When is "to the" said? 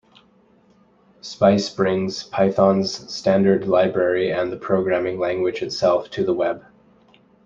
6.09-6.33